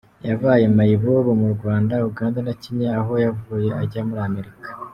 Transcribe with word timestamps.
Yabaye 0.29 0.65
mayibobo 0.77 1.31
mu 1.41 1.47
Rwanda, 1.55 1.93
Uganda 2.09 2.39
na 2.45 2.53
Kenya 2.61 2.89
aho 2.99 3.13
yavuye 3.25 3.69
ajya 3.81 4.01
muri 4.07 4.21
Amerika. 4.29 4.67